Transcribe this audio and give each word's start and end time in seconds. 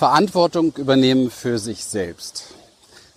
Verantwortung 0.00 0.72
übernehmen 0.78 1.30
für 1.30 1.58
sich 1.58 1.84
selbst. 1.84 2.54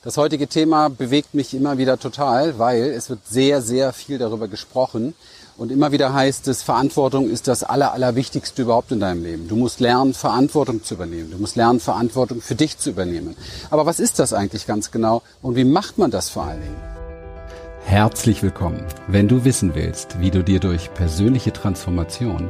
Das 0.04 0.18
heutige 0.18 0.50
Thema 0.50 0.90
bewegt 0.90 1.34
mich 1.34 1.54
immer 1.54 1.78
wieder 1.78 1.98
total, 1.98 2.60
weil 2.60 2.84
es 2.84 3.10
wird 3.10 3.26
sehr, 3.26 3.62
sehr 3.62 3.94
viel 3.94 4.18
darüber 4.18 4.50
gesprochen. 4.50 5.14
Und 5.56 5.72
immer 5.72 5.94
wieder 5.94 6.14
heißt 6.14 6.46
es, 6.50 6.62
Verantwortung 6.62 7.30
ist 7.30 7.48
das 7.48 7.64
Aller, 7.64 7.94
Allerwichtigste 7.94 8.64
überhaupt 8.64 8.92
in 8.92 9.00
deinem 9.00 9.24
Leben. 9.24 9.48
Du 9.48 9.56
musst 9.56 9.80
lernen, 9.80 10.14
Verantwortung 10.14 10.84
zu 10.84 10.96
übernehmen. 10.96 11.32
Du 11.32 11.38
musst 11.38 11.56
lernen, 11.56 11.80
Verantwortung 11.80 12.42
für 12.42 12.56
dich 12.56 12.78
zu 12.78 12.90
übernehmen. 12.90 13.38
Aber 13.70 13.86
was 13.86 14.02
ist 14.02 14.20
das 14.20 14.34
eigentlich 14.34 14.68
ganz 14.68 14.92
genau 14.92 15.22
und 15.42 15.56
wie 15.56 15.64
macht 15.64 15.98
man 15.98 16.12
das 16.12 16.28
vor 16.28 16.44
allen 16.44 16.64
Dingen? 16.64 16.82
Herzlich 17.86 18.44
willkommen. 18.44 18.86
Wenn 19.08 19.30
du 19.30 19.46
wissen 19.46 19.74
willst, 19.74 20.20
wie 20.20 20.32
du 20.32 20.44
dir 20.44 20.60
durch 20.60 20.94
persönliche 20.94 21.54
Transformation 21.54 22.50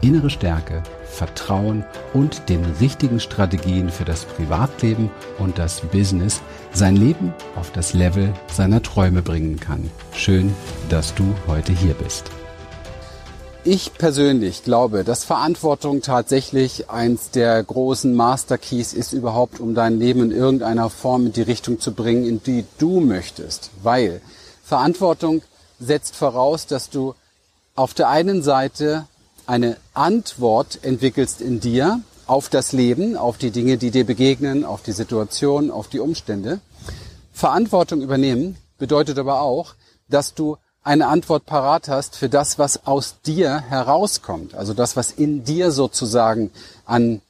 innere 0.00 0.30
Stärke, 0.30 0.82
Vertrauen 1.04 1.84
und 2.14 2.48
den 2.48 2.64
richtigen 2.80 3.20
Strategien 3.20 3.90
für 3.90 4.04
das 4.04 4.24
Privatleben 4.24 5.10
und 5.38 5.58
das 5.58 5.80
Business 5.80 6.40
sein 6.72 6.96
Leben 6.96 7.34
auf 7.56 7.72
das 7.72 7.92
Level 7.92 8.32
seiner 8.52 8.82
Träume 8.82 9.22
bringen 9.22 9.58
kann. 9.58 9.90
Schön, 10.14 10.54
dass 10.88 11.14
du 11.14 11.24
heute 11.46 11.72
hier 11.72 11.94
bist. 11.94 12.30
Ich 13.62 13.92
persönlich 13.92 14.64
glaube, 14.64 15.04
dass 15.04 15.24
Verantwortung 15.24 16.00
tatsächlich 16.00 16.88
eins 16.88 17.30
der 17.30 17.62
großen 17.62 18.14
Master 18.14 18.56
Keys 18.56 18.94
ist 18.94 19.12
überhaupt, 19.12 19.60
um 19.60 19.74
dein 19.74 19.98
Leben 19.98 20.22
in 20.22 20.30
irgendeiner 20.30 20.88
Form 20.88 21.26
in 21.26 21.32
die 21.32 21.42
Richtung 21.42 21.78
zu 21.78 21.92
bringen, 21.92 22.26
in 22.26 22.42
die 22.42 22.64
du 22.78 23.00
möchtest. 23.00 23.70
Weil 23.82 24.22
Verantwortung 24.64 25.42
setzt 25.78 26.16
voraus, 26.16 26.66
dass 26.66 26.88
du 26.88 27.14
auf 27.74 27.92
der 27.92 28.08
einen 28.08 28.42
Seite 28.42 29.06
eine 29.50 29.78
Antwort 29.94 30.78
entwickelst 30.82 31.40
in 31.40 31.58
dir 31.58 32.00
auf 32.28 32.48
das 32.48 32.70
Leben, 32.70 33.16
auf 33.16 33.36
die 33.36 33.50
Dinge, 33.50 33.78
die 33.78 33.90
dir 33.90 34.06
begegnen, 34.06 34.64
auf 34.64 34.82
die 34.82 34.92
Situation, 34.92 35.72
auf 35.72 35.88
die 35.88 35.98
Umstände. 35.98 36.60
Verantwortung 37.32 38.00
übernehmen 38.00 38.56
bedeutet 38.78 39.18
aber 39.18 39.40
auch, 39.40 39.74
dass 40.08 40.34
du 40.34 40.56
eine 40.84 41.08
Antwort 41.08 41.46
parat 41.46 41.88
hast 41.88 42.14
für 42.16 42.28
das, 42.28 42.60
was 42.60 42.86
aus 42.86 43.16
dir 43.26 43.60
herauskommt. 43.60 44.54
Also 44.54 44.72
das, 44.72 44.94
was 44.94 45.10
in 45.10 45.42
dir 45.42 45.72
sozusagen 45.72 46.52
an 46.86 47.20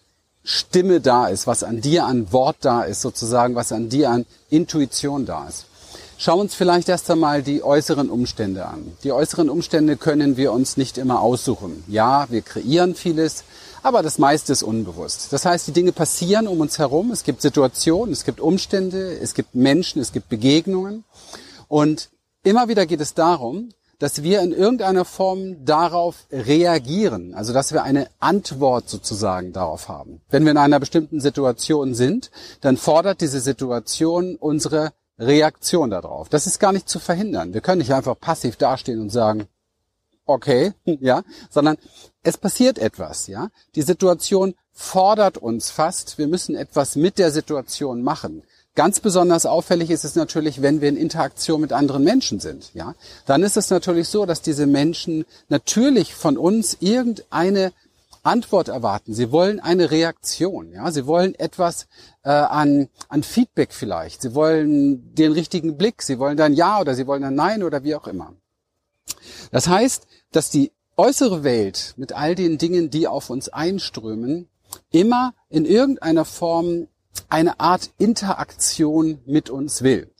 Stimme 0.44 1.00
da 1.00 1.26
ist, 1.26 1.46
was 1.46 1.64
an 1.64 1.80
dir 1.80 2.04
an 2.04 2.32
Wort 2.32 2.58
da 2.60 2.82
ist, 2.82 3.00
sozusagen, 3.00 3.54
was 3.54 3.72
an 3.72 3.88
dir 3.88 4.10
an 4.10 4.26
Intuition 4.50 5.24
da 5.24 5.48
ist. 5.48 5.64
Schauen 6.22 6.36
wir 6.36 6.42
uns 6.42 6.54
vielleicht 6.54 6.90
erst 6.90 7.10
einmal 7.10 7.42
die 7.42 7.62
äußeren 7.62 8.10
Umstände 8.10 8.66
an. 8.66 8.92
Die 9.04 9.10
äußeren 9.10 9.48
Umstände 9.48 9.96
können 9.96 10.36
wir 10.36 10.52
uns 10.52 10.76
nicht 10.76 10.98
immer 10.98 11.22
aussuchen. 11.22 11.82
Ja, 11.88 12.26
wir 12.28 12.42
kreieren 12.42 12.94
vieles, 12.94 13.44
aber 13.82 14.02
das 14.02 14.18
meiste 14.18 14.52
ist 14.52 14.62
unbewusst. 14.62 15.32
Das 15.32 15.46
heißt, 15.46 15.66
die 15.68 15.72
Dinge 15.72 15.92
passieren 15.92 16.46
um 16.46 16.60
uns 16.60 16.78
herum. 16.78 17.10
Es 17.10 17.24
gibt 17.24 17.40
Situationen, 17.40 18.12
es 18.12 18.26
gibt 18.26 18.38
Umstände, 18.38 19.18
es 19.18 19.32
gibt 19.32 19.54
Menschen, 19.54 20.02
es 20.02 20.12
gibt 20.12 20.28
Begegnungen. 20.28 21.04
Und 21.68 22.10
immer 22.42 22.68
wieder 22.68 22.84
geht 22.84 23.00
es 23.00 23.14
darum, 23.14 23.70
dass 23.98 24.22
wir 24.22 24.42
in 24.42 24.52
irgendeiner 24.52 25.06
Form 25.06 25.64
darauf 25.64 26.26
reagieren, 26.30 27.32
also 27.32 27.54
dass 27.54 27.72
wir 27.72 27.82
eine 27.82 28.08
Antwort 28.18 28.90
sozusagen 28.90 29.54
darauf 29.54 29.88
haben. 29.88 30.20
Wenn 30.28 30.44
wir 30.44 30.50
in 30.50 30.58
einer 30.58 30.80
bestimmten 30.80 31.22
Situation 31.22 31.94
sind, 31.94 32.30
dann 32.60 32.76
fordert 32.76 33.22
diese 33.22 33.40
Situation 33.40 34.36
unsere 34.36 34.92
Reaktion 35.20 35.90
darauf. 35.90 36.28
Das 36.28 36.46
ist 36.46 36.58
gar 36.58 36.72
nicht 36.72 36.88
zu 36.88 36.98
verhindern. 36.98 37.54
Wir 37.54 37.60
können 37.60 37.78
nicht 37.78 37.92
einfach 37.92 38.18
passiv 38.18 38.56
dastehen 38.56 39.00
und 39.00 39.10
sagen, 39.10 39.46
okay, 40.26 40.72
ja, 40.84 41.22
sondern 41.50 41.76
es 42.22 42.38
passiert 42.38 42.78
etwas, 42.78 43.26
ja. 43.26 43.48
Die 43.74 43.82
Situation 43.82 44.54
fordert 44.72 45.38
uns 45.38 45.70
fast. 45.70 46.18
Wir 46.18 46.26
müssen 46.26 46.56
etwas 46.56 46.96
mit 46.96 47.18
der 47.18 47.30
Situation 47.30 48.02
machen. 48.02 48.42
Ganz 48.76 49.00
besonders 49.00 49.46
auffällig 49.46 49.90
ist 49.90 50.04
es 50.04 50.14
natürlich, 50.14 50.62
wenn 50.62 50.80
wir 50.80 50.88
in 50.88 50.96
Interaktion 50.96 51.60
mit 51.60 51.72
anderen 51.72 52.04
Menschen 52.04 52.40
sind, 52.40 52.72
ja. 52.72 52.94
Dann 53.26 53.42
ist 53.42 53.56
es 53.56 53.68
natürlich 53.68 54.08
so, 54.08 54.26
dass 54.26 54.42
diese 54.42 54.66
Menschen 54.66 55.26
natürlich 55.48 56.14
von 56.14 56.38
uns 56.38 56.76
irgendeine 56.80 57.72
Antwort 58.22 58.68
erwarten. 58.68 59.14
Sie 59.14 59.32
wollen 59.32 59.60
eine 59.60 59.90
Reaktion, 59.90 60.72
ja. 60.72 60.90
Sie 60.92 61.06
wollen 61.06 61.34
etwas 61.34 61.86
äh, 62.22 62.30
an, 62.30 62.88
an 63.08 63.22
Feedback 63.22 63.72
vielleicht. 63.72 64.22
Sie 64.22 64.34
wollen 64.34 65.14
den 65.14 65.32
richtigen 65.32 65.76
Blick. 65.76 66.02
Sie 66.02 66.18
wollen 66.18 66.36
dann 66.36 66.54
Ja 66.54 66.80
oder 66.80 66.94
sie 66.94 67.06
wollen 67.06 67.22
dann 67.22 67.34
Nein 67.34 67.62
oder 67.62 67.82
wie 67.82 67.94
auch 67.94 68.06
immer. 68.06 68.34
Das 69.50 69.68
heißt, 69.68 70.06
dass 70.32 70.50
die 70.50 70.72
äußere 70.96 71.44
Welt 71.44 71.94
mit 71.96 72.12
all 72.12 72.34
den 72.34 72.58
Dingen, 72.58 72.90
die 72.90 73.06
auf 73.06 73.30
uns 73.30 73.48
einströmen, 73.48 74.48
immer 74.90 75.34
in 75.48 75.64
irgendeiner 75.64 76.24
Form 76.24 76.88
eine 77.28 77.58
Art 77.58 77.90
Interaktion 77.98 79.20
mit 79.26 79.50
uns 79.50 79.82
will. 79.82 80.12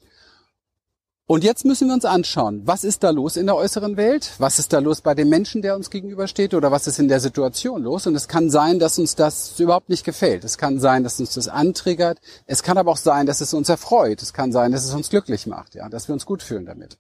Und 1.31 1.45
jetzt 1.45 1.65
müssen 1.65 1.87
wir 1.87 1.95
uns 1.95 2.05
anschauen, 2.05 2.63
was 2.65 2.83
ist 2.83 3.05
da 3.05 3.11
los 3.11 3.37
in 3.37 3.47
der 3.47 3.55
äußeren 3.55 3.97
Welt? 3.97 4.33
Was 4.39 4.59
ist 4.59 4.73
da 4.73 4.81
los 4.81 5.01
bei 5.01 5.15
dem 5.15 5.29
Menschen, 5.29 5.63
der 5.63 5.77
uns 5.77 5.89
gegenübersteht? 5.89 6.55
Oder 6.55 6.73
was 6.73 6.89
ist 6.89 6.99
in 6.99 7.07
der 7.07 7.21
Situation 7.21 7.85
los? 7.85 8.09
Und 8.09 8.17
es 8.17 8.27
kann 8.27 8.51
sein, 8.51 8.81
dass 8.81 8.99
uns 8.99 9.15
das 9.15 9.61
überhaupt 9.61 9.91
nicht 9.91 10.03
gefällt. 10.03 10.43
Es 10.43 10.59
kann 10.59 10.81
sein, 10.81 11.05
dass 11.05 11.21
uns 11.21 11.35
das 11.35 11.47
antriggert. 11.47 12.19
Es 12.47 12.65
kann 12.65 12.79
aber 12.79 12.91
auch 12.91 12.97
sein, 12.97 13.27
dass 13.27 13.41
es 13.41 13.55
uns 13.55 13.69
erfreut. 13.69 14.23
Es 14.23 14.33
kann 14.33 14.51
sein, 14.51 14.73
dass 14.73 14.85
es 14.85 14.93
uns 14.93 15.09
glücklich 15.09 15.47
macht, 15.47 15.77
ja, 15.77 15.89
dass 15.89 16.09
wir 16.09 16.15
uns 16.15 16.27
gut 16.27 16.43
fühlen 16.43 16.67
damit. 16.67 16.99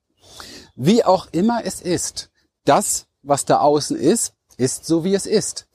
Wie 0.77 1.03
auch 1.03 1.27
immer 1.33 1.63
es 1.65 1.81
ist, 1.81 2.31
das, 2.65 3.07
was 3.25 3.47
da 3.47 3.59
außen 3.59 3.97
ist, 3.97 4.35
ist 4.57 4.87
so, 4.87 5.03
wie 5.03 5.15
es 5.15 5.27
ist. 5.27 5.67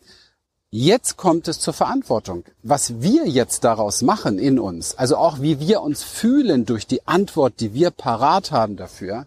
Jetzt 0.77 1.15
kommt 1.15 1.47
es 1.47 1.61
zur 1.61 1.73
Verantwortung. 1.73 2.43
Was 2.61 2.99
wir 2.99 3.29
jetzt 3.29 3.63
daraus 3.63 4.01
machen 4.01 4.37
in 4.37 4.59
uns, 4.59 4.93
also 4.93 5.15
auch 5.15 5.39
wie 5.39 5.61
wir 5.61 5.79
uns 5.79 6.03
fühlen 6.03 6.65
durch 6.65 6.85
die 6.85 7.07
Antwort, 7.07 7.61
die 7.61 7.73
wir 7.73 7.91
parat 7.91 8.51
haben 8.51 8.75
dafür, 8.75 9.25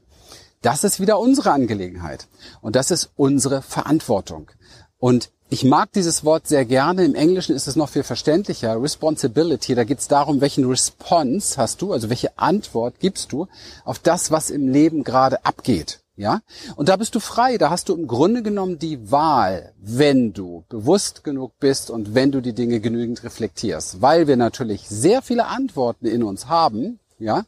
das 0.60 0.84
ist 0.84 1.00
wieder 1.00 1.18
unsere 1.18 1.52
Angelegenheit. 1.52 2.28
Und 2.60 2.76
das 2.76 2.90
ist 2.90 3.12
unsere 3.16 3.62
Verantwortung. 3.62 4.50
Und 4.98 5.30
ich 5.48 5.64
mag 5.64 5.90
dieses 5.94 6.22
Wort 6.22 6.46
sehr 6.46 6.66
gerne. 6.66 7.06
Im 7.06 7.14
Englischen 7.14 7.56
ist 7.56 7.66
es 7.66 7.76
noch 7.76 7.88
viel 7.88 8.02
verständlicher. 8.02 8.78
Responsibility. 8.82 9.74
Da 9.74 9.84
geht 9.84 10.00
es 10.00 10.08
darum, 10.08 10.42
welchen 10.42 10.66
Response 10.66 11.56
hast 11.56 11.80
du, 11.80 11.94
also 11.94 12.10
welche 12.10 12.38
Antwort 12.38 13.00
gibst 13.00 13.32
du 13.32 13.48
auf 13.86 13.98
das, 13.98 14.30
was 14.30 14.50
im 14.50 14.68
Leben 14.68 15.02
gerade 15.02 15.46
abgeht. 15.46 16.00
Ja? 16.18 16.42
Und 16.76 16.88
da 16.88 16.96
bist 16.96 17.14
du 17.14 17.20
frei. 17.20 17.56
Da 17.56 17.70
hast 17.70 17.88
du 17.88 17.94
im 17.94 18.06
Grunde 18.06 18.42
genommen 18.42 18.78
die 18.78 19.10
Wahl, 19.10 19.72
wenn 19.80 20.32
du 20.34 20.64
bewusst 20.68 21.24
genug 21.24 21.52
bist 21.60 21.90
und 21.90 22.14
wenn 22.14 22.32
du 22.32 22.42
die 22.42 22.52
Dinge 22.52 22.80
genügend 22.80 23.22
reflektierst. 23.22 24.02
Weil 24.02 24.26
wir 24.26 24.36
natürlich 24.36 24.88
sehr 24.88 25.22
viele 25.22 25.46
Antworten 25.46 26.06
in 26.06 26.22
uns 26.22 26.48
haben, 26.48 26.98
ja, 27.18 27.44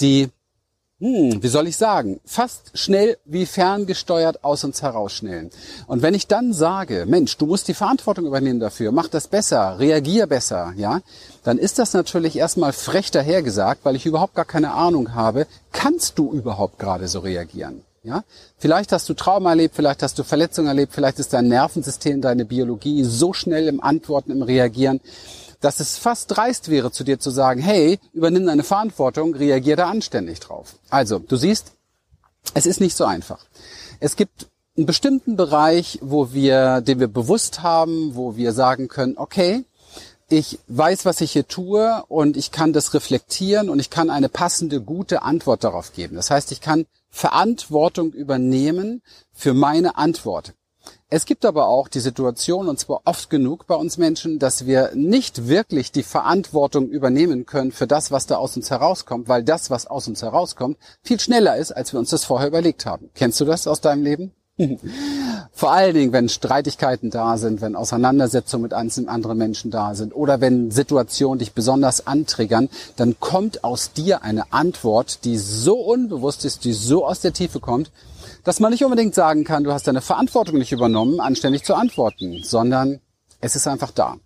die 0.00 0.30
hm, 1.00 1.42
wie 1.42 1.48
soll 1.48 1.66
ich 1.66 1.76
sagen, 1.76 2.20
fast 2.24 2.78
schnell 2.78 3.18
wie 3.24 3.46
ferngesteuert 3.46 4.44
aus 4.44 4.62
uns 4.62 4.80
herausschnellen. 4.80 5.50
Und 5.88 6.02
wenn 6.02 6.14
ich 6.14 6.28
dann 6.28 6.52
sage, 6.52 7.04
Mensch, 7.08 7.36
du 7.36 7.46
musst 7.46 7.66
die 7.66 7.74
Verantwortung 7.74 8.26
übernehmen 8.26 8.60
dafür, 8.60 8.92
mach 8.92 9.08
das 9.08 9.26
besser, 9.26 9.80
reagier 9.80 10.28
besser, 10.28 10.72
ja, 10.76 11.00
dann 11.42 11.58
ist 11.58 11.80
das 11.80 11.94
natürlich 11.94 12.36
erstmal 12.36 12.72
frech 12.72 13.10
dahergesagt, 13.10 13.84
weil 13.84 13.96
ich 13.96 14.06
überhaupt 14.06 14.36
gar 14.36 14.44
keine 14.44 14.72
Ahnung 14.72 15.14
habe, 15.14 15.48
kannst 15.72 16.16
du 16.18 16.32
überhaupt 16.32 16.78
gerade 16.78 17.08
so 17.08 17.18
reagieren? 17.18 17.82
Ja, 18.04 18.22
vielleicht 18.58 18.92
hast 18.92 19.08
du 19.08 19.14
Trauma 19.14 19.50
erlebt, 19.50 19.74
vielleicht 19.74 20.02
hast 20.02 20.18
du 20.18 20.24
Verletzungen 20.24 20.68
erlebt, 20.68 20.92
vielleicht 20.92 21.18
ist 21.18 21.32
dein 21.32 21.48
Nervensystem, 21.48 22.20
deine 22.20 22.44
Biologie 22.44 23.02
so 23.02 23.32
schnell 23.32 23.66
im 23.66 23.82
Antworten, 23.82 24.30
im 24.30 24.42
Reagieren, 24.42 25.00
dass 25.62 25.80
es 25.80 25.96
fast 25.96 26.36
dreist 26.36 26.68
wäre, 26.68 26.92
zu 26.92 27.02
dir 27.02 27.18
zu 27.18 27.30
sagen, 27.30 27.62
hey, 27.62 27.98
übernimm 28.12 28.44
deine 28.44 28.62
Verantwortung, 28.62 29.34
reagier 29.34 29.76
da 29.76 29.88
anständig 29.88 30.40
drauf. 30.40 30.76
Also, 30.90 31.18
du 31.18 31.36
siehst, 31.36 31.72
es 32.52 32.66
ist 32.66 32.78
nicht 32.78 32.94
so 32.94 33.06
einfach. 33.06 33.46
Es 34.00 34.16
gibt 34.16 34.48
einen 34.76 34.84
bestimmten 34.84 35.36
Bereich, 35.36 35.98
wo 36.02 36.34
wir, 36.34 36.82
den 36.82 37.00
wir 37.00 37.08
bewusst 37.08 37.62
haben, 37.62 38.14
wo 38.14 38.36
wir 38.36 38.52
sagen 38.52 38.88
können, 38.88 39.16
okay, 39.16 39.64
ich 40.28 40.58
weiß, 40.68 41.04
was 41.04 41.20
ich 41.20 41.32
hier 41.32 41.46
tue 41.46 42.02
und 42.08 42.36
ich 42.36 42.50
kann 42.50 42.72
das 42.72 42.94
reflektieren 42.94 43.68
und 43.68 43.78
ich 43.78 43.90
kann 43.90 44.10
eine 44.10 44.28
passende, 44.28 44.80
gute 44.80 45.22
Antwort 45.22 45.64
darauf 45.64 45.92
geben. 45.92 46.16
Das 46.16 46.30
heißt, 46.30 46.52
ich 46.52 46.60
kann 46.60 46.86
Verantwortung 47.10 48.12
übernehmen 48.12 49.02
für 49.32 49.54
meine 49.54 49.96
Antwort. 49.96 50.54
Es 51.08 51.26
gibt 51.26 51.44
aber 51.44 51.68
auch 51.68 51.88
die 51.88 52.00
Situation, 52.00 52.68
und 52.68 52.78
zwar 52.78 53.02
oft 53.04 53.30
genug 53.30 53.66
bei 53.66 53.74
uns 53.74 53.98
Menschen, 53.98 54.38
dass 54.38 54.66
wir 54.66 54.90
nicht 54.94 55.46
wirklich 55.46 55.92
die 55.92 56.02
Verantwortung 56.02 56.88
übernehmen 56.88 57.46
können 57.46 57.72
für 57.72 57.86
das, 57.86 58.10
was 58.10 58.26
da 58.26 58.36
aus 58.36 58.56
uns 58.56 58.70
herauskommt, 58.70 59.28
weil 59.28 59.44
das, 59.44 59.70
was 59.70 59.86
aus 59.86 60.08
uns 60.08 60.22
herauskommt, 60.22 60.76
viel 61.02 61.20
schneller 61.20 61.56
ist, 61.56 61.72
als 61.72 61.92
wir 61.92 62.00
uns 62.00 62.10
das 62.10 62.24
vorher 62.24 62.48
überlegt 62.48 62.84
haben. 62.84 63.10
Kennst 63.14 63.40
du 63.40 63.44
das 63.44 63.66
aus 63.66 63.80
deinem 63.80 64.02
Leben? 64.02 64.32
Vor 65.52 65.72
allen 65.72 65.94
Dingen, 65.94 66.12
wenn 66.12 66.28
Streitigkeiten 66.28 67.10
da 67.10 67.38
sind, 67.38 67.60
wenn 67.60 67.74
Auseinandersetzungen 67.74 68.62
mit 68.62 68.72
anderen 68.72 69.36
Menschen 69.36 69.72
da 69.72 69.96
sind 69.96 70.14
oder 70.14 70.40
wenn 70.40 70.70
Situationen 70.70 71.40
dich 71.40 71.54
besonders 71.54 72.06
antriggern, 72.06 72.68
dann 72.96 73.18
kommt 73.18 73.64
aus 73.64 73.92
dir 73.92 74.22
eine 74.22 74.52
Antwort, 74.52 75.24
die 75.24 75.38
so 75.38 75.80
unbewusst 75.80 76.44
ist, 76.44 76.64
die 76.64 76.72
so 76.72 77.04
aus 77.04 77.20
der 77.20 77.32
Tiefe 77.32 77.58
kommt, 77.58 77.90
dass 78.44 78.60
man 78.60 78.70
nicht 78.70 78.84
unbedingt 78.84 79.14
sagen 79.14 79.42
kann, 79.42 79.64
du 79.64 79.72
hast 79.72 79.88
deine 79.88 80.02
Verantwortung 80.02 80.58
nicht 80.58 80.72
übernommen, 80.72 81.18
anständig 81.18 81.64
zu 81.64 81.74
antworten, 81.74 82.42
sondern 82.44 83.00
es 83.40 83.56
ist 83.56 83.66
einfach 83.66 83.90
da. 83.90 84.18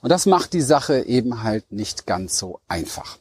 Und 0.00 0.10
das 0.10 0.24
macht 0.24 0.52
die 0.54 0.62
Sache 0.62 1.02
eben 1.02 1.42
halt 1.42 1.72
nicht 1.72 2.06
ganz 2.06 2.38
so 2.38 2.60
einfach. 2.68 3.18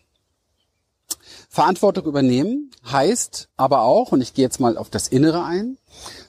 Verantwortung 1.49 2.05
übernehmen 2.05 2.71
heißt 2.91 3.49
aber 3.57 3.81
auch, 3.81 4.11
und 4.11 4.21
ich 4.21 4.33
gehe 4.33 4.43
jetzt 4.43 4.59
mal 4.59 4.77
auf 4.77 4.89
das 4.89 5.07
Innere 5.07 5.43
ein, 5.43 5.77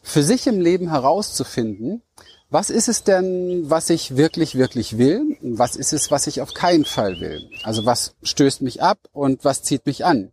für 0.04 0.22
sich 0.22 0.46
im 0.46 0.60
Leben 0.60 0.90
herauszufinden, 0.90 2.02
was 2.50 2.70
ist 2.70 2.88
es 2.88 3.02
denn, 3.02 3.68
was 3.68 3.90
ich 3.90 4.16
wirklich, 4.16 4.56
wirklich 4.56 4.98
will? 4.98 5.36
Was 5.40 5.74
ist 5.74 5.92
es, 5.92 6.10
was 6.12 6.28
ich 6.28 6.40
auf 6.40 6.54
keinen 6.54 6.84
Fall 6.84 7.18
will? 7.18 7.48
Also 7.64 7.84
was 7.84 8.14
stößt 8.22 8.62
mich 8.62 8.82
ab 8.82 8.98
und 9.12 9.44
was 9.44 9.62
zieht 9.62 9.86
mich 9.86 10.04
an? 10.04 10.30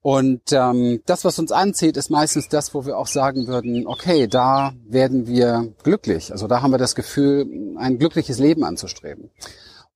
Und 0.00 0.52
ähm, 0.52 1.02
das, 1.04 1.24
was 1.24 1.38
uns 1.38 1.52
anzieht, 1.52 1.96
ist 1.96 2.10
meistens 2.10 2.48
das, 2.48 2.74
wo 2.74 2.86
wir 2.86 2.96
auch 2.96 3.06
sagen 3.06 3.48
würden, 3.48 3.86
okay, 3.86 4.28
da 4.28 4.72
werden 4.88 5.26
wir 5.26 5.74
glücklich. 5.82 6.32
Also 6.32 6.46
da 6.46 6.62
haben 6.62 6.70
wir 6.70 6.78
das 6.78 6.94
Gefühl, 6.94 7.76
ein 7.76 7.98
glückliches 7.98 8.38
Leben 8.38 8.64
anzustreben. 8.64 9.30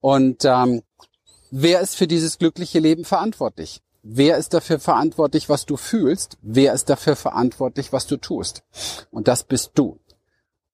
Und 0.00 0.44
ähm, 0.44 0.82
wer 1.50 1.80
ist 1.80 1.96
für 1.96 2.06
dieses 2.06 2.38
glückliche 2.38 2.80
Leben 2.80 3.04
verantwortlich? 3.04 3.80
Wer 4.08 4.36
ist 4.36 4.54
dafür 4.54 4.78
verantwortlich, 4.78 5.48
was 5.48 5.66
du 5.66 5.76
fühlst? 5.76 6.38
Wer 6.40 6.74
ist 6.74 6.88
dafür 6.88 7.16
verantwortlich, 7.16 7.92
was 7.92 8.06
du 8.06 8.16
tust? 8.16 8.62
Und 9.10 9.26
das 9.26 9.42
bist 9.42 9.72
du. 9.74 9.98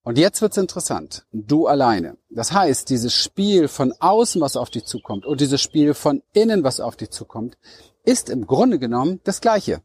Und 0.03 0.19
jetzt 0.19 0.43
wird's 0.43 0.59
interessant. 0.59 1.25
Du 1.33 1.67
alleine. 1.67 2.19
Das 2.29 2.53
heißt, 2.53 2.91
dieses 2.91 3.15
Spiel 3.15 3.69
von 3.69 3.95
außen, 3.99 4.39
was 4.43 4.59
auf 4.59 4.69
dich 4.69 4.85
zukommt, 4.85 5.25
und 5.25 5.41
dieses 5.41 5.63
Spiel 5.63 5.95
von 5.95 6.23
innen, 6.35 6.63
was 6.63 6.79
auf 6.79 6.97
dich 6.97 7.09
zukommt, 7.09 7.57
ist 8.05 8.29
im 8.29 8.47
Grunde 8.47 8.79
genommen 8.79 9.21
das 9.25 9.41
Gleiche. 9.41 9.81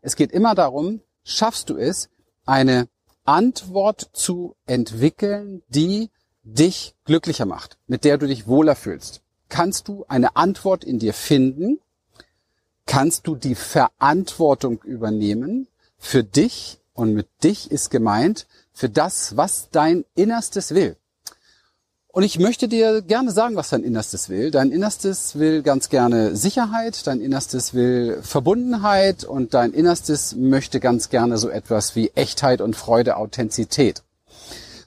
Es 0.00 0.16
geht 0.16 0.32
immer 0.32 0.56
darum, 0.56 1.00
schaffst 1.22 1.70
du 1.70 1.76
es, 1.76 2.08
eine 2.46 2.88
Antwort 3.24 4.10
zu 4.12 4.56
entwickeln, 4.66 5.62
die 5.68 6.10
dich 6.42 6.96
glücklicher 7.04 7.46
macht, 7.46 7.78
mit 7.86 8.02
der 8.02 8.18
du 8.18 8.26
dich 8.26 8.48
wohler 8.48 8.74
fühlst. 8.74 9.20
Kannst 9.48 9.86
du 9.86 10.04
eine 10.08 10.34
Antwort 10.34 10.82
in 10.82 10.98
dir 10.98 11.14
finden, 11.14 11.78
kannst 12.88 13.28
du 13.28 13.36
die 13.36 13.54
Verantwortung 13.54 14.82
übernehmen 14.82 15.68
für 15.98 16.24
dich 16.24 16.80
und 16.94 17.14
mit 17.14 17.28
dich 17.44 17.70
ist 17.70 17.90
gemeint 17.90 18.46
für 18.72 18.88
das, 18.88 19.36
was 19.36 19.68
dein 19.70 20.04
Innerstes 20.16 20.74
will. 20.74 20.96
Und 22.08 22.22
ich 22.24 22.38
möchte 22.38 22.66
dir 22.66 23.02
gerne 23.02 23.30
sagen, 23.30 23.54
was 23.54 23.68
dein 23.68 23.84
Innerstes 23.84 24.28
will. 24.28 24.50
Dein 24.50 24.72
Innerstes 24.72 25.38
will 25.38 25.62
ganz 25.62 25.90
gerne 25.90 26.34
Sicherheit, 26.34 27.06
dein 27.06 27.20
Innerstes 27.20 27.74
will 27.74 28.20
Verbundenheit 28.22 29.22
und 29.22 29.54
dein 29.54 29.72
Innerstes 29.72 30.34
möchte 30.34 30.80
ganz 30.80 31.10
gerne 31.10 31.36
so 31.36 31.50
etwas 31.50 31.94
wie 31.94 32.08
Echtheit 32.14 32.60
und 32.60 32.74
Freude, 32.74 33.18
Authentizität. 33.18 34.02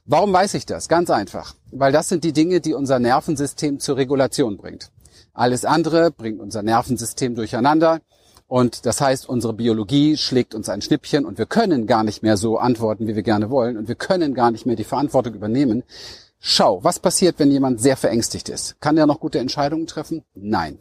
Warum 0.06 0.34
weiß 0.34 0.56
ich 0.56 0.66
das? 0.66 0.90
Ganz 0.90 1.12
einfach. 1.12 1.54
Weil 1.72 1.92
das 1.92 2.10
sind 2.10 2.24
die 2.24 2.34
Dinge, 2.34 2.60
die 2.60 2.74
unser 2.74 3.00
Nervensystem 3.00 3.80
zur 3.80 3.98
Regulation 3.98 4.58
bringt. 4.58 4.90
Alles 5.34 5.66
andere 5.66 6.12
bringt 6.12 6.40
unser 6.40 6.64
Nervensystem 6.64 7.36
durcheinander. 7.36 8.02
Und 8.48 8.86
das 8.86 9.00
heißt, 9.00 9.30
unsere 9.30 9.54
Biologie 9.54 10.18
schlägt 10.18 10.54
uns 10.54 10.68
ein 10.68 10.82
Schnippchen 10.82 11.26
und 11.26 11.38
wir 11.38 11.46
können 11.46 11.88
gar 11.88 12.04
nicht 12.04 12.22
mehr 12.22 12.36
so 12.36 12.58
antworten, 12.58 13.08
wie 13.08 13.16
wir 13.16 13.24
gerne 13.24 13.50
wollen. 13.50 13.78
Und 13.78 13.88
wir 13.88 13.96
können 13.96 14.34
gar 14.34 14.52
nicht 14.52 14.66
mehr 14.66 14.76
die 14.76 14.84
Verantwortung 14.84 15.34
übernehmen. 15.34 15.84
Schau, 16.38 16.84
was 16.84 17.00
passiert, 17.00 17.40
wenn 17.40 17.52
jemand 17.52 17.80
sehr 17.80 17.96
verängstigt 17.96 18.50
ist? 18.50 18.82
Kann 18.82 18.98
er 18.98 19.06
noch 19.06 19.20
gute 19.20 19.40
Entscheidungen 19.40 19.88
treffen? 19.88 20.24
Nein. 20.34 20.80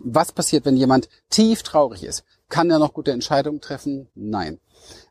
Was 0.00 0.32
passiert, 0.32 0.64
wenn 0.64 0.76
jemand 0.76 1.08
tief 1.30 1.62
traurig 1.62 2.04
ist? 2.04 2.24
Kann 2.48 2.70
er 2.70 2.78
noch 2.78 2.94
gute 2.94 3.12
Entscheidungen 3.12 3.60
treffen? 3.60 4.08
Nein. 4.14 4.58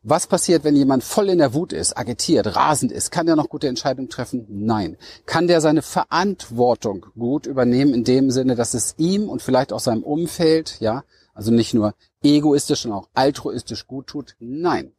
Was 0.04 0.28
passiert, 0.28 0.63
wenn 0.63 0.75
jemand 0.75 1.04
voll 1.04 1.30
in 1.30 1.38
der 1.38 1.54
Wut 1.54 1.72
ist, 1.74 1.98
agitiert, 1.98 2.56
rasend 2.56 2.92
ist? 2.92 3.12
Kann 3.12 3.25
der 3.25 3.36
noch 3.36 3.50
gute 3.50 3.68
Entscheidungen 3.68 4.10
treffen? 4.10 4.45
Nein. 4.50 4.98
Kann 5.25 5.48
der 5.48 5.62
seine 5.62 5.81
Verantwortung 5.81 7.06
gut 7.18 7.45
übernehmen 7.45 7.94
in 7.94 8.04
dem 8.04 8.31
Sinne, 8.31 8.56
dass 8.56 8.74
es 8.74 8.95
ihm 8.98 9.30
und 9.30 9.42
vielleicht 9.42 9.72
auch 9.72 9.80
seinem 9.80 10.04
Umfeld, 10.04 10.80
ja, 10.80 11.04
also 11.33 11.51
nicht 11.51 11.74
nur 11.74 11.94
egoistisch, 12.24 12.81
sondern 12.81 13.01
auch 13.01 13.10
altruistisch 13.13 13.88
gut 13.88 14.07
tut? 14.07 14.36
Nein. 14.39 14.92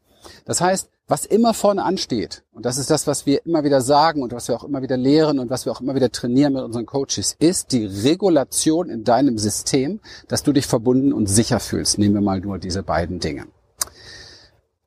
Das 0.44 0.60
heißt, 0.60 0.88
was 1.08 1.26
immer 1.26 1.52
vorne 1.52 1.84
ansteht, 1.84 2.44
und 2.52 2.64
das 2.64 2.78
ist 2.78 2.90
das, 2.90 3.06
was 3.06 3.26
wir 3.26 3.44
immer 3.44 3.64
wieder 3.64 3.80
sagen 3.80 4.22
und 4.22 4.32
was 4.32 4.48
wir 4.48 4.54
auch 4.54 4.64
immer 4.64 4.82
wieder 4.82 4.96
lehren 4.96 5.38
und 5.38 5.50
was 5.50 5.66
wir 5.66 5.72
auch 5.72 5.80
immer 5.80 5.94
wieder 5.94 6.10
trainieren 6.10 6.54
mit 6.54 6.62
unseren 6.62 6.86
Coaches, 6.86 7.36
ist 7.38 7.72
die 7.72 7.86
Regulation 7.86 8.88
in 8.88 9.04
deinem 9.04 9.36
System, 9.38 10.00
dass 10.28 10.42
du 10.42 10.52
dich 10.52 10.66
verbunden 10.66 11.12
und 11.12 11.26
sicher 11.26 11.60
fühlst. 11.60 11.98
Nehmen 11.98 12.14
wir 12.14 12.22
mal 12.22 12.40
nur 12.40 12.58
diese 12.58 12.82
beiden 12.82 13.18
Dinge. 13.18 13.46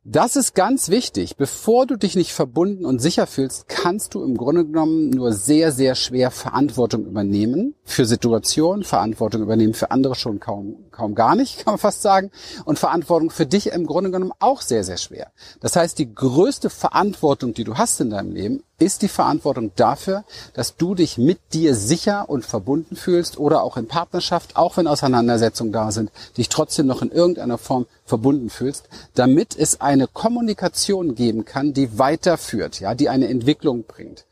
Das 0.03 0.35
ist 0.35 0.53
ganz 0.53 0.89
wichtig. 0.89 1.35
Bevor 1.35 1.85
du 1.87 1.97
dich 1.97 2.15
nicht 2.15 2.31
verbunden 2.31 2.85
und 2.85 3.01
sicher 3.01 3.25
fühlst, 3.25 3.67
kannst 3.67 4.13
du 4.13 4.23
im 4.23 4.37
Grunde 4.37 4.65
genommen 4.65 5.09
nur 5.09 5.33
sehr, 5.33 5.71
sehr 5.71 5.95
schwer 5.95 6.31
Verantwortung 6.31 7.05
übernehmen 7.05 7.74
für 7.87 8.05
Situationen, 8.05 8.83
Verantwortung 8.83 9.43
übernehmen 9.43 9.75
für 9.75 9.91
andere 9.91 10.15
schon 10.15 10.39
kaum, 10.39 10.75
kaum 10.91 11.13
gar 11.13 11.35
nicht, 11.35 11.57
kann 11.63 11.73
man 11.73 11.79
fast 11.79 12.01
sagen, 12.01 12.31
und 12.65 12.79
Verantwortung 12.79 13.29
für 13.29 13.45
dich 13.45 13.67
im 13.67 13.85
Grunde 13.85 14.11
genommen 14.11 14.33
auch 14.39 14.61
sehr, 14.61 14.83
sehr 14.83 14.97
schwer. 14.97 15.31
Das 15.61 15.75
heißt, 15.75 15.97
die 15.99 16.13
größte 16.13 16.69
Verantwortung, 16.71 17.53
die 17.53 17.63
du 17.63 17.77
hast 17.77 18.01
in 18.01 18.09
deinem 18.09 18.33
Leben, 18.33 18.63
ist 18.79 19.03
die 19.03 19.07
Verantwortung 19.07 19.71
dafür, 19.75 20.25
dass 20.53 20.75
du 20.75 20.95
dich 20.95 21.17
mit 21.17 21.39
dir 21.53 21.75
sicher 21.75 22.27
und 22.27 22.45
verbunden 22.45 22.95
fühlst 22.95 23.37
oder 23.37 23.63
auch 23.63 23.77
in 23.77 23.87
Partnerschaft, 23.87 24.57
auch 24.57 24.75
wenn 24.75 24.87
Auseinandersetzungen 24.87 25.71
da 25.71 25.91
sind, 25.91 26.11
dich 26.37 26.49
trotzdem 26.49 26.87
noch 26.87 27.01
in 27.01 27.11
irgendeiner 27.11 27.57
Form 27.57 27.85
verbunden 28.03 28.49
fühlst, 28.49 28.89
damit 29.13 29.55
es 29.57 29.79
eine 29.79 30.07
Kommunikation 30.07 31.15
geben 31.15 31.45
kann, 31.45 31.73
die 31.73 31.97
weiterführt, 31.97 32.79
ja, 32.79 32.95
die 32.95 33.07
eine 33.07 33.29
Entwicklung 33.29 33.85
bringt, 33.85 34.25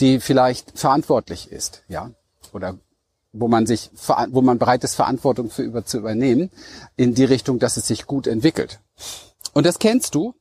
die 0.00 0.20
vielleicht 0.20 0.78
verantwortlich 0.78 1.50
ist, 1.50 1.82
ja, 1.88 2.10
oder 2.52 2.76
wo 3.32 3.48
man 3.48 3.66
sich, 3.66 3.90
wo 4.30 4.40
man 4.42 4.58
bereit 4.58 4.84
ist, 4.84 4.94
Verantwortung 4.94 5.50
für 5.50 5.62
über 5.62 5.84
zu 5.84 5.98
übernehmen, 5.98 6.50
in 6.96 7.14
die 7.14 7.24
Richtung, 7.24 7.58
dass 7.58 7.76
es 7.76 7.86
sich 7.86 8.06
gut 8.06 8.26
entwickelt. 8.26 8.80
Und 9.52 9.66
das 9.66 9.78
kennst 9.78 10.14
du, 10.14 10.34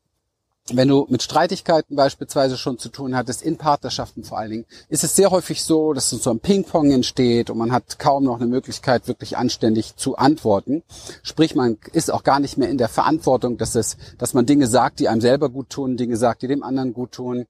wenn 0.74 0.88
du 0.88 1.06
mit 1.10 1.24
Streitigkeiten 1.24 1.96
beispielsweise 1.96 2.58
schon 2.58 2.78
zu 2.78 2.90
tun 2.90 3.16
hattest, 3.16 3.42
in 3.42 3.58
Partnerschaften 3.58 4.24
vor 4.24 4.38
allen 4.38 4.52
Dingen, 4.52 4.66
ist 4.90 5.04
es 5.04 5.16
sehr 5.16 5.32
häufig 5.32 5.64
so, 5.64 5.94
dass 5.94 6.10
so 6.10 6.30
ein 6.30 6.40
Ping-Pong 6.40 6.92
entsteht 6.92 7.50
und 7.50 7.58
man 7.58 7.72
hat 7.72 8.00
kaum 8.00 8.26
noch 8.26 8.36
eine 8.36 8.48
Möglichkeit, 8.48 9.08
wirklich 9.08 9.38
anständig 9.38 9.96
zu 9.96 10.18
antworten. 10.18 10.84
Sprich, 11.24 11.56
man 11.56 11.78
ist 11.94 12.12
auch 12.12 12.24
gar 12.24 12.40
nicht 12.40 12.58
mehr 12.58 12.70
in 12.70 12.78
der 12.78 12.90
Verantwortung, 12.90 13.58
dass 13.58 13.76
es, 13.76 13.98
dass 14.18 14.34
man 14.34 14.46
Dinge 14.46 14.68
sagt, 14.68 15.00
die 15.00 15.08
einem 15.08 15.22
selber 15.22 15.50
gut 15.50 15.70
tun, 15.70 15.96
Dinge 15.96 16.18
sagt, 16.18 16.42
die 16.42 16.48
dem 16.48 16.64
anderen 16.64 16.94
gut 16.94 17.14
tun, 17.14 17.46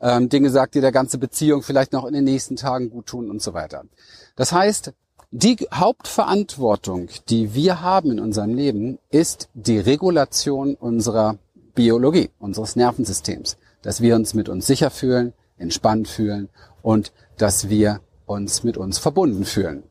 ähm, 0.00 0.28
Dinge 0.28 0.50
sagt, 0.50 0.74
die 0.74 0.80
der 0.80 0.92
ganze 0.92 1.18
Beziehung 1.18 1.62
vielleicht 1.62 1.92
noch 1.92 2.06
in 2.06 2.14
den 2.14 2.24
nächsten 2.24 2.56
Tagen 2.56 2.90
gut 2.90 3.06
tun 3.06 3.30
und 3.30 3.42
so 3.42 3.52
weiter. 3.52 3.84
Das 4.36 4.52
heißt, 4.52 4.92
die 5.30 5.56
Hauptverantwortung, 5.72 7.08
die 7.30 7.54
wir 7.54 7.80
haben 7.80 8.10
in 8.10 8.20
unserem 8.20 8.54
Leben, 8.54 8.98
ist 9.10 9.48
die 9.54 9.78
Regulation 9.78 10.74
unserer 10.74 11.38
Biologie, 11.74 12.30
unseres 12.38 12.76
Nervensystems, 12.76 13.56
dass 13.82 14.00
wir 14.00 14.16
uns 14.16 14.34
mit 14.34 14.48
uns 14.48 14.66
sicher 14.66 14.90
fühlen, 14.90 15.32
entspannt 15.56 16.08
fühlen 16.08 16.48
und 16.82 17.12
dass 17.38 17.68
wir 17.68 18.00
uns 18.26 18.62
mit 18.62 18.76
uns 18.76 18.98
verbunden 18.98 19.44
fühlen. 19.44 19.84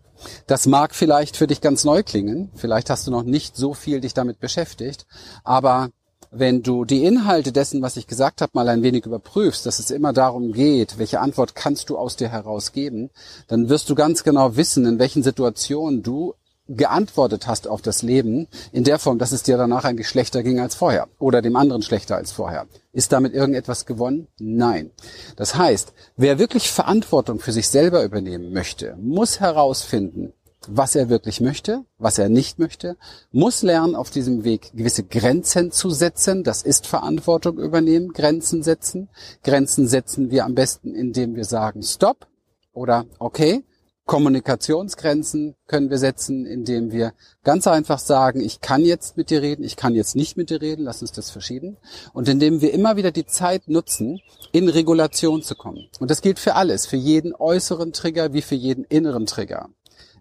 Das 0.47 0.67
mag 0.67 0.93
vielleicht 0.93 1.35
für 1.35 1.47
dich 1.47 1.61
ganz 1.61 1.83
neu 1.83 2.03
klingen, 2.03 2.51
vielleicht 2.55 2.89
hast 2.89 3.07
du 3.07 3.11
noch 3.11 3.23
nicht 3.23 3.55
so 3.55 3.73
viel 3.73 4.01
dich 4.01 4.13
damit 4.13 4.39
beschäftigt, 4.39 5.07
aber 5.43 5.89
wenn 6.33 6.63
du 6.63 6.85
die 6.85 7.03
Inhalte 7.03 7.51
dessen, 7.51 7.81
was 7.81 7.97
ich 7.97 8.07
gesagt 8.07 8.41
habe, 8.41 8.51
mal 8.53 8.69
ein 8.69 8.83
wenig 8.83 9.05
überprüfst, 9.05 9.65
dass 9.65 9.79
es 9.79 9.91
immer 9.91 10.13
darum 10.13 10.53
geht, 10.53 10.97
welche 10.97 11.19
Antwort 11.19 11.55
kannst 11.55 11.89
du 11.89 11.97
aus 11.97 12.15
dir 12.15 12.29
heraus 12.29 12.71
geben, 12.71 13.09
dann 13.47 13.67
wirst 13.67 13.89
du 13.89 13.95
ganz 13.95 14.23
genau 14.23 14.55
wissen, 14.55 14.85
in 14.85 14.97
welchen 14.97 15.23
Situationen 15.23 16.03
du 16.03 16.33
geantwortet 16.67 17.47
hast 17.47 17.67
auf 17.67 17.81
das 17.81 18.01
Leben 18.01 18.47
in 18.71 18.83
der 18.83 18.99
Form, 18.99 19.19
dass 19.19 19.31
es 19.31 19.43
dir 19.43 19.57
danach 19.57 19.83
eigentlich 19.83 20.07
schlechter 20.07 20.43
ging 20.43 20.59
als 20.59 20.75
vorher 20.75 21.07
oder 21.19 21.41
dem 21.41 21.55
anderen 21.55 21.81
schlechter 21.81 22.15
als 22.15 22.31
vorher. 22.31 22.67
Ist 22.93 23.11
damit 23.11 23.33
irgendetwas 23.33 23.85
gewonnen? 23.85 24.27
Nein. 24.39 24.91
Das 25.35 25.55
heißt, 25.55 25.93
wer 26.17 26.39
wirklich 26.39 26.71
Verantwortung 26.71 27.39
für 27.39 27.51
sich 27.51 27.67
selber 27.67 28.03
übernehmen 28.03 28.53
möchte, 28.53 28.95
muss 28.99 29.39
herausfinden, 29.39 30.33
was 30.67 30.95
er 30.95 31.09
wirklich 31.09 31.41
möchte, 31.41 31.85
was 31.97 32.19
er 32.19 32.29
nicht 32.29 32.59
möchte, 32.59 32.95
muss 33.31 33.63
lernen, 33.63 33.95
auf 33.95 34.11
diesem 34.11 34.43
Weg 34.43 34.71
gewisse 34.73 35.03
Grenzen 35.03 35.71
zu 35.71 35.89
setzen. 35.89 36.43
Das 36.43 36.61
ist 36.61 36.85
Verantwortung 36.85 37.57
übernehmen, 37.57 38.13
Grenzen 38.13 38.61
setzen. 38.61 39.09
Grenzen 39.43 39.87
setzen 39.87 40.29
wir 40.29 40.45
am 40.45 40.53
besten, 40.53 40.93
indem 40.93 41.35
wir 41.35 41.45
sagen 41.45 41.81
Stopp 41.81 42.27
oder 42.73 43.05
okay, 43.17 43.63
Kommunikationsgrenzen 44.11 45.55
können 45.67 45.89
wir 45.89 45.97
setzen, 45.97 46.45
indem 46.45 46.91
wir 46.91 47.13
ganz 47.45 47.65
einfach 47.65 47.97
sagen, 47.97 48.41
ich 48.41 48.59
kann 48.59 48.83
jetzt 48.83 49.15
mit 49.15 49.29
dir 49.29 49.41
reden, 49.41 49.63
ich 49.63 49.77
kann 49.77 49.95
jetzt 49.95 50.17
nicht 50.17 50.35
mit 50.35 50.49
dir 50.49 50.61
reden, 50.61 50.83
lass 50.83 51.01
uns 51.01 51.13
das 51.13 51.29
verschieben. 51.29 51.77
Und 52.11 52.27
indem 52.27 52.59
wir 52.59 52.73
immer 52.73 52.97
wieder 52.97 53.11
die 53.11 53.25
Zeit 53.25 53.69
nutzen, 53.69 54.19
in 54.51 54.67
Regulation 54.67 55.43
zu 55.43 55.55
kommen. 55.55 55.87
Und 56.01 56.11
das 56.11 56.21
gilt 56.21 56.39
für 56.39 56.55
alles, 56.55 56.85
für 56.87 56.97
jeden 56.97 57.33
äußeren 57.33 57.93
Trigger 57.93 58.33
wie 58.33 58.41
für 58.41 58.55
jeden 58.55 58.83
inneren 58.83 59.27
Trigger. 59.27 59.69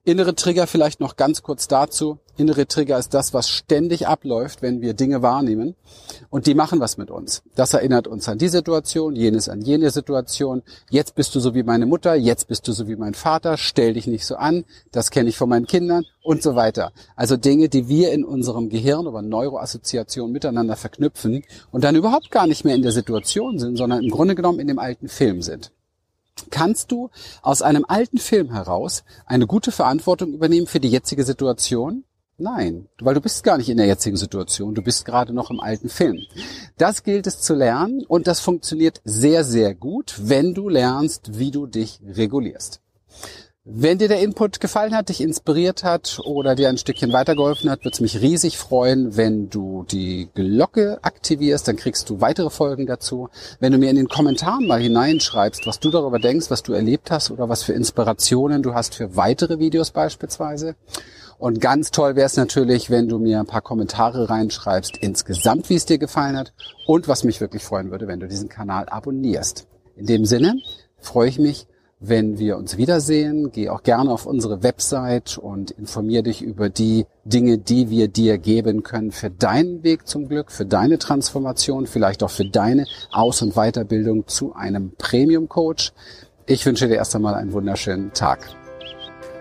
Innere 0.05 0.35
Trigger 0.35 0.67
vielleicht 0.67 1.01
noch 1.01 1.17
ganz 1.17 1.43
kurz 1.43 1.69
dazu. 1.69 2.19
Innere 2.39 2.67
Trigger 2.67 2.99
ist 2.99 3.13
das, 3.13 3.35
was 3.35 3.51
ständig 3.51 4.09
abläuft, 4.09 4.63
wenn 4.63 4.81
wir 4.81 4.95
Dinge 4.95 5.21
wahrnehmen. 5.21 5.75
Und 6.31 6.47
die 6.47 6.55
machen 6.55 6.81
was 6.81 6.97
mit 6.97 7.11
uns. 7.11 7.43
Das 7.55 7.75
erinnert 7.75 8.07
uns 8.07 8.27
an 8.27 8.39
die 8.39 8.49
Situation, 8.49 9.15
jenes 9.15 9.51
an 9.51 9.61
jene 9.61 9.91
Situation. 9.91 10.63
Jetzt 10.89 11.17
bist 11.17 11.35
du 11.35 11.41
so 11.41 11.55
wie 11.55 11.63
meine 11.63 11.85
Mutter, 11.85 12.15
jetzt 12.15 12.49
bist 12.49 12.67
du 12.67 12.73
so 12.73 12.89
wie 12.89 12.97
mein 12.97 13.13
Vater, 13.13 13.59
stell 13.59 13.93
dich 13.93 14.07
nicht 14.07 14.25
so 14.25 14.37
an, 14.37 14.65
das 14.91 15.11
kenne 15.11 15.29
ich 15.29 15.37
von 15.37 15.51
meinen 15.51 15.67
Kindern 15.67 16.07
und 16.23 16.43
so 16.43 16.55
weiter. 16.55 16.93
Also 17.15 17.37
Dinge, 17.37 17.69
die 17.69 17.89
wir 17.89 18.13
in 18.13 18.25
unserem 18.25 18.71
Gehirn 18.71 19.07
über 19.07 19.21
Neuroassoziation 19.21 20.33
miteinander 20.33 20.77
verknüpfen 20.77 21.45
und 21.73 21.85
dann 21.85 21.95
überhaupt 21.95 22.31
gar 22.31 22.47
nicht 22.47 22.65
mehr 22.65 22.75
in 22.75 22.83
der 22.83 22.93
Situation 22.93 23.59
sind, 23.59 23.77
sondern 23.77 24.03
im 24.03 24.11
Grunde 24.11 24.35
genommen 24.35 24.61
in 24.61 24.69
dem 24.69 24.79
alten 24.79 25.09
Film 25.09 25.43
sind. 25.43 25.73
Kannst 26.51 26.91
du 26.93 27.11
aus 27.43 27.63
einem 27.63 27.85
alten 27.87 28.19
Film 28.19 28.53
heraus 28.53 29.05
eine 29.27 29.47
gute 29.47 29.73
Verantwortung 29.73 30.33
übernehmen 30.33 30.67
für 30.67 30.81
die 30.81 30.91
jetzige 30.91 31.25
Situation? 31.25 32.05
Nein, 32.39 32.89
weil 32.99 33.15
du 33.15 33.21
bist 33.21 33.45
gar 33.45 33.59
nicht 33.59 33.69
in 33.69 33.77
der 33.77 33.87
jetzigen 33.87 34.17
Situation, 34.17 34.75
du 34.75 34.81
bist 34.81 35.05
gerade 35.05 35.35
noch 35.35 35.51
im 35.51 35.61
alten 35.61 35.91
Film. 35.91 36.19
Das 36.79 37.03
gilt 37.03 37.27
es 37.27 37.43
zu 37.43 37.55
lernen 37.55 38.07
und 38.07 38.27
das 38.27 38.41
funktioniert 38.41 39.03
sehr, 39.05 39.45
sehr 39.45 39.75
gut, 39.75 40.15
wenn 40.23 40.55
du 40.55 40.71
lernst, 40.71 41.39
wie 41.39 41.51
du 41.51 41.67
dich 41.67 42.01
regulierst. 42.03 42.81
Wenn 43.65 43.99
dir 43.99 44.09
der 44.09 44.23
Input 44.23 44.59
gefallen 44.59 44.97
hat, 44.97 45.11
dich 45.11 45.21
inspiriert 45.21 45.85
hat 45.85 46.19
oder 46.25 46.55
dir 46.55 46.71
ein 46.71 46.79
Stückchen 46.79 47.13
weitergeholfen 47.13 47.69
hat, 47.69 47.81
würde 47.81 47.93
es 47.93 48.01
mich 48.01 48.23
riesig 48.23 48.57
freuen, 48.57 49.19
wenn 49.19 49.51
du 49.51 49.85
die 49.85 50.31
Glocke 50.35 50.99
aktivierst, 51.03 51.69
dann 51.69 51.77
kriegst 51.77 52.09
du 52.09 52.23
weitere 52.23 52.49
Folgen 52.49 52.87
dazu. 52.87 53.29
Wenn 53.59 53.73
du 53.73 53.77
mir 53.77 53.91
in 53.91 53.97
den 53.97 54.09
Kommentaren 54.09 54.67
mal 54.67 54.81
hineinschreibst, 54.81 55.67
was 55.67 55.79
du 55.79 55.91
darüber 55.91 56.19
denkst, 56.19 56.51
was 56.51 56.63
du 56.63 56.73
erlebt 56.73 57.11
hast 57.11 57.31
oder 57.31 57.51
was 57.51 57.63
für 57.63 57.75
Inspirationen 57.75 58.63
du 58.63 58.73
hast 58.73 58.95
für 58.95 59.15
weitere 59.15 59.59
Videos 59.59 59.91
beispielsweise. 59.91 60.75
Und 61.37 61.61
ganz 61.61 61.91
toll 61.91 62.17
wäre 62.17 62.27
es 62.27 62.39
natürlich, 62.39 62.89
wenn 62.89 63.09
du 63.09 63.19
mir 63.19 63.41
ein 63.41 63.47
paar 63.47 63.61
Kommentare 63.61 64.31
reinschreibst, 64.31 64.97
insgesamt, 64.97 65.69
wie 65.69 65.77
es 65.77 65.85
dir 65.85 65.99
gefallen 65.99 66.39
hat 66.39 66.55
und 66.87 67.09
was 67.09 67.25
mich 67.25 67.43
wirklich 67.43 67.63
freuen 67.63 67.91
würde, 67.91 68.09
wenn 68.09 68.21
du 68.21 68.27
diesen 68.27 68.49
Kanal 68.49 68.89
abonnierst. 68.89 69.67
In 69.97 70.07
dem 70.07 70.25
Sinne 70.25 70.55
freue 70.99 71.29
ich 71.29 71.39
mich, 71.39 71.67
wenn 72.01 72.39
wir 72.39 72.57
uns 72.57 72.77
wiedersehen. 72.77 73.53
Geh 73.53 73.69
auch 73.69 73.83
gerne 73.83 74.11
auf 74.11 74.27
unsere 74.27 74.63
Website 74.63 75.39
und 75.39 75.71
informier 75.71 76.23
dich 76.23 76.43
über 76.43 76.71
die 76.71 77.07
Dinge, 77.25 77.59
die 77.59 77.91
wir 77.91 78.09
dir 78.09 78.39
geben 78.39 78.83
können 78.83 79.13
für 79.13 79.31
deinen 79.31 79.85
Weg 79.85 80.09
zum 80.09 80.27
Glück, 80.27 80.51
für 80.51 80.65
deine 80.65 80.99
Transformation, 80.99 81.87
vielleicht 81.87 82.23
auch 82.23 82.31
für 82.31 82.47
deine 82.47 82.87
Aus- 83.13 83.43
und 83.43 83.55
Weiterbildung 83.55 84.27
zu 84.27 84.55
einem 84.55 84.93
Premium 84.97 85.49
Coach. 85.49 85.93
Ich 86.47 86.65
wünsche 86.67 86.89
dir 86.89 86.97
erst 86.97 87.15
einmal 87.15 87.35
einen 87.35 87.53
wunderschönen 87.53 88.13
Tag. 88.13 88.60